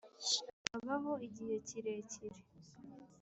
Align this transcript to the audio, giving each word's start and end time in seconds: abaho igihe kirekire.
abaho 0.77 1.11
igihe 1.27 1.55
kirekire. 1.67 2.39